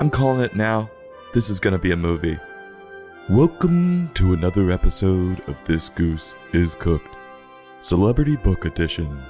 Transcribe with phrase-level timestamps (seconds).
[0.00, 0.90] I'm calling it now.
[1.34, 2.38] This is gonna be a movie.
[3.28, 7.18] Welcome to another episode of This Goose is Cooked,
[7.80, 9.22] Celebrity Book Edition,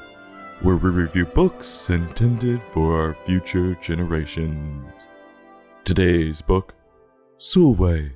[0.61, 5.09] where we review books intended for our future generations.
[5.85, 6.77] Today's book,
[7.37, 8.13] Sulwe,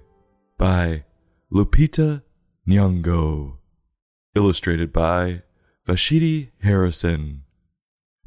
[0.56, 1.02] by
[1.52, 2.22] Lupita
[2.68, 3.56] Nyong'o,
[4.36, 5.42] illustrated by
[5.86, 7.42] Vashti Harrison,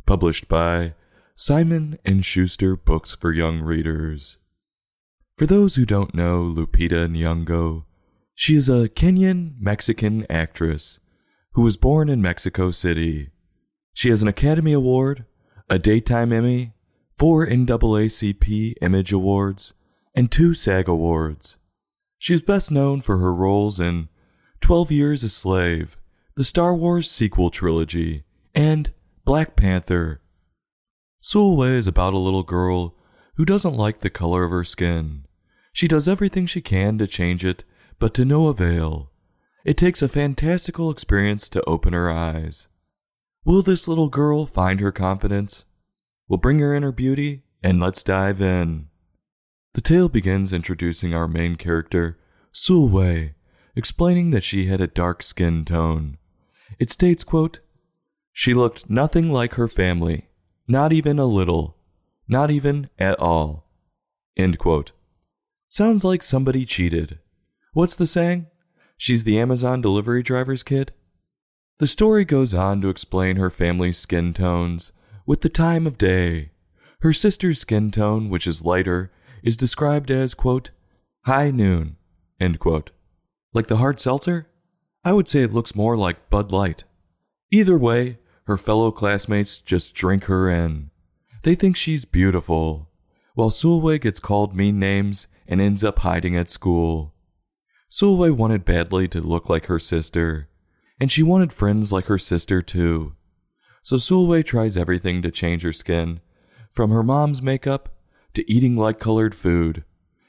[0.06, 0.96] published by
[1.40, 4.40] Simon and Schuster Books for Young Readers.
[5.38, 7.86] For those who don't know Lupita Nyong'o,
[8.34, 11.00] she is a Kenyan Mexican actress
[11.52, 13.30] who was born in Mexico City.
[13.94, 15.26] She has an Academy Award,
[15.70, 16.74] a Daytime Emmy,
[17.16, 19.76] four NAACP Image Awards,
[20.16, 21.58] and two SAG Awards.
[22.18, 24.10] She is best known for her roles in
[24.62, 25.98] 12 Years a Slave,
[26.36, 28.24] the Star Wars sequel trilogy,
[28.56, 28.92] and
[29.24, 30.20] Black Panther.
[31.28, 32.96] Sulwe is about a little girl
[33.36, 35.26] who doesn't like the color of her skin.
[35.74, 37.66] She does everything she can to change it,
[38.00, 39.12] but to no avail.
[39.66, 42.70] It takes a fantastical experience to open her eyes.
[43.44, 45.66] Will this little girl find her confidence?
[46.30, 48.88] We'll bring her inner beauty, and let's dive in.
[49.74, 52.18] The tale begins introducing our main character,
[52.54, 53.34] Sulwe,
[53.76, 56.20] explaining that she had a dark skin tone.
[56.80, 57.60] It states, quote,
[58.32, 60.27] She looked nothing like her family,
[60.68, 61.78] not even a little,
[62.28, 63.66] not even at all.
[64.36, 64.92] End quote.
[65.70, 67.20] Sounds like somebody cheated.
[67.74, 68.48] What's the saying?
[68.98, 70.92] She's the Amazon delivery driver's kid?
[71.80, 74.92] The story goes on to explain her family's skin tones
[75.26, 76.52] with the time of day.
[77.02, 79.12] Her sister's skin tone, which is lighter,
[79.44, 80.72] is described as, quote,
[81.26, 81.98] high noon,
[82.40, 82.90] end quote.
[83.54, 84.48] Like the hard seltzer?
[85.04, 86.84] I would say it looks more like Bud Light.
[87.52, 88.18] Either way,
[88.48, 90.90] her fellow classmates just drink her in.
[91.44, 92.90] They think she's beautiful,
[93.36, 97.14] while Sulwe gets called mean names and ends up hiding at school.
[97.92, 100.48] Sulwe wanted badly to look like her sister,
[101.00, 103.16] and she wanted friends like her sister too.
[103.84, 106.22] So Sulwe tries everything to change her skin,
[106.72, 107.98] from her mom's makeup
[108.34, 109.84] to eating light colored food.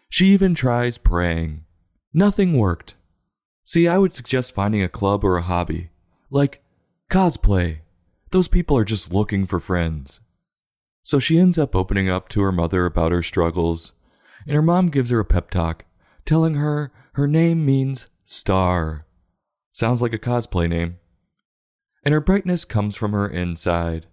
[0.08, 1.64] She even tries praying.
[2.12, 2.96] Nothing worked.
[3.64, 5.90] See, I would suggest finding a club or a hobby,
[6.30, 6.62] like
[7.10, 7.80] cosplay.
[8.30, 10.20] Those people are just looking for friends.
[11.02, 13.92] So she ends up opening up to her mother about her struggles,
[14.46, 15.86] and her mom gives her a pep talk,
[16.26, 19.06] telling her her name means star.
[19.72, 20.98] Sounds like a cosplay name.
[22.04, 24.06] And her brightness comes from her inside.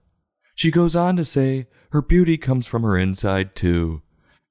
[0.56, 4.02] She goes on to say her beauty comes from her inside too,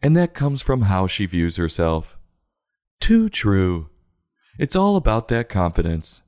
[0.03, 2.19] and that comes from how she views herself.
[3.01, 3.89] Too true.
[4.59, 6.23] It's all about that confidence.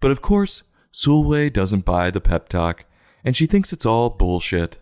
[0.00, 2.84] But of course, Sulwe doesn't buy the pep talk,
[3.24, 4.78] and she thinks it's all bullshit.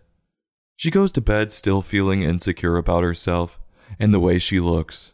[0.75, 3.59] She goes to bed still feeling insecure about herself
[3.99, 5.13] and the way she looks.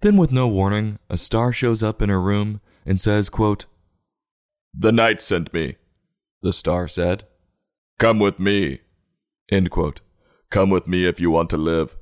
[0.00, 3.66] Then, with no warning, a star shows up in her room and says, quote,
[4.72, 5.76] The night sent me,
[6.42, 7.24] the star said.
[7.98, 8.80] Come with me.
[9.50, 10.00] End quote.
[10.50, 11.96] Come with me if you want to live.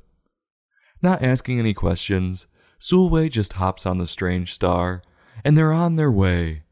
[1.00, 2.46] Not asking any questions,
[2.81, 5.02] Sulwe just hops on the strange star,
[5.44, 6.63] and they're on their way.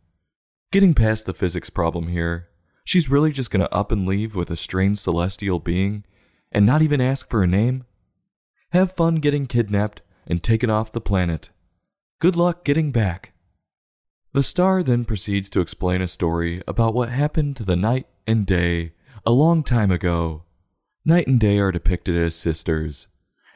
[0.73, 2.49] Getting past the physics problem here,
[2.83, 6.03] she's really just gonna up and leave with a strange celestial being
[6.51, 7.85] and not even ask for a name?
[8.71, 11.51] Have fun getting kidnapped and taken off the planet.
[12.21, 13.35] Good luck getting back.
[14.33, 18.47] The star then proceeds to explain a story about what happened to the night and
[18.47, 18.95] day
[19.27, 20.45] a long time ago.
[21.05, 23.09] Night and day are depicted as sisters,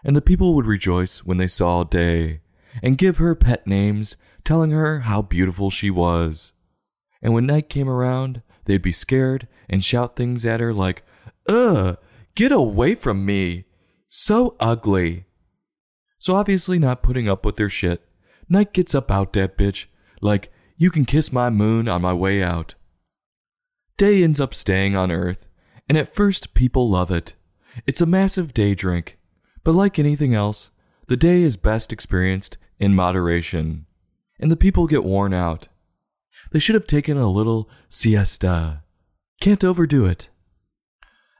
[0.04, 2.42] and the people would rejoice when they saw Day
[2.82, 6.52] and give her pet names, telling her how beautiful she was
[7.26, 11.02] and when night came around, they'd be scared and shout things at her like,
[11.48, 11.98] Ugh,
[12.36, 13.64] get away from me!
[14.06, 15.24] So ugly!
[16.20, 18.06] So obviously not putting up with their shit,
[18.48, 19.86] Night gets up out that bitch,
[20.20, 22.74] like, you can kiss my moon on my way out.
[23.96, 25.48] Day ends up staying on Earth,
[25.88, 27.34] and at first people love it.
[27.86, 29.18] It's a massive day drink,
[29.64, 30.70] but like anything else,
[31.08, 33.86] the day is best experienced in moderation,
[34.38, 35.66] and the people get worn out.
[36.50, 38.82] They should have taken a little siesta.
[39.40, 40.28] Can't overdo it.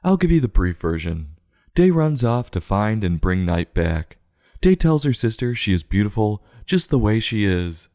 [0.03, 1.37] I'll give you the brief version.
[1.75, 4.17] Day runs off to find and bring Night back.
[4.61, 7.89] Day tells her sister she is beautiful just the way she is.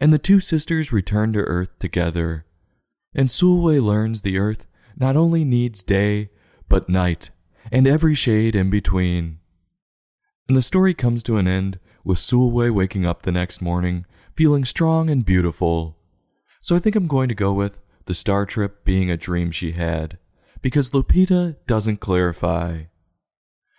[0.00, 2.46] And the two sisters return to Earth together.
[3.14, 4.66] And Sulwe learns the Earth
[4.96, 6.30] not only needs day,
[6.68, 7.30] but night,
[7.70, 9.38] and every shade in between.
[10.48, 14.04] And the story comes to an end with Sulwe waking up the next morning
[14.34, 15.98] feeling strong and beautiful.
[16.60, 19.72] So I think I'm going to go with the star trip being a dream she
[19.72, 20.18] had,
[20.62, 22.84] because Lupita doesn't clarify.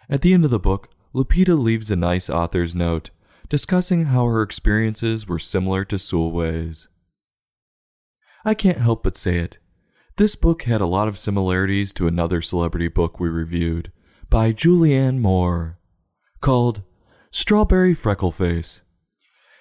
[0.09, 3.09] At the end of the book, Lupita leaves a nice author's note
[3.49, 6.87] discussing how her experiences were similar to Sulwe's.
[8.45, 9.57] I can't help but say it.
[10.17, 13.91] This book had a lot of similarities to another celebrity book we reviewed
[14.29, 15.79] by Julianne Moore
[16.39, 16.81] called
[17.31, 18.81] Strawberry Freckleface.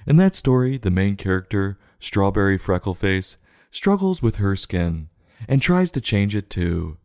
[0.07, 3.37] In that story, the main character, Strawberry Freckleface,
[3.71, 5.09] struggles with her skin
[5.49, 6.97] and tries to change it too.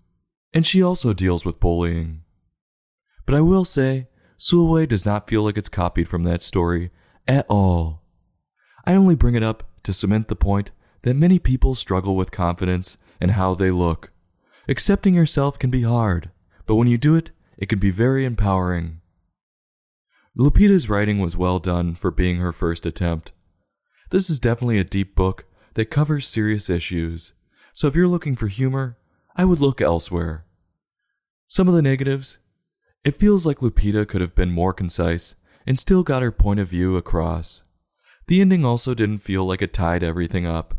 [0.54, 2.24] And she also deals with bullying.
[3.26, 4.08] But I will say,
[4.38, 6.92] Sulwe does not feel like it's copied from that story
[7.28, 8.02] at all.
[8.86, 10.72] I only bring it up to cement the point
[11.04, 14.12] that many people struggle with confidence and how they look.
[14.68, 16.32] Accepting yourself can be hard,
[16.66, 19.02] but when you do it, it can be very empowering.
[20.38, 23.32] Lupita's writing was well done for being her first attempt.
[24.10, 27.34] This is definitely a deep book that covers serious issues,
[27.74, 28.98] so if you're looking for humor,
[29.36, 30.46] I would look elsewhere.
[31.48, 32.38] Some of the negatives
[33.04, 35.36] it feels like Lupita could have been more concise
[35.68, 37.64] and still got her point of view across.
[38.28, 40.76] The ending also didn't feel like it tied everything up.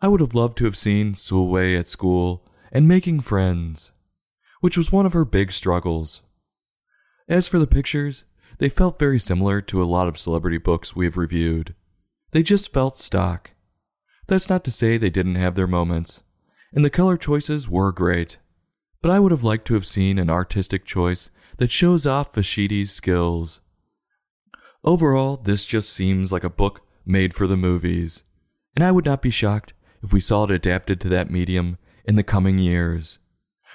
[0.00, 3.92] I would have loved to have seen Sulwe at school and making friends,
[4.60, 6.22] which was one of her big struggles.
[7.28, 8.24] As for the pictures,
[8.58, 11.74] they felt very similar to a lot of celebrity books we have reviewed.
[12.32, 13.52] They just felt stock.
[14.26, 16.22] That's not to say they didn't have their moments,
[16.72, 18.38] and the color choices were great
[19.00, 22.92] but I would have liked to have seen an artistic choice that shows off Vashti's
[22.92, 23.60] skills.
[24.84, 28.24] Overall, this just seems like a book made for the movies,
[28.74, 29.72] and I would not be shocked
[30.02, 33.18] if we saw it adapted to that medium in the coming years.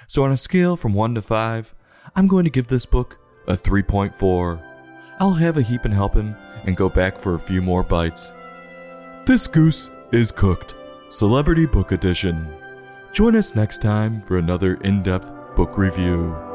[0.06, 1.74] So, on a scale from 1 to 5,
[2.14, 4.62] I'm going to give this book a 3.4.
[5.20, 6.34] I'll have a heap and helping
[6.64, 8.32] and go back for a few more bites.
[9.26, 10.74] This goose is cooked.
[11.08, 12.46] Celebrity Book Edition.
[13.12, 16.53] Join us next time for another in depth book review.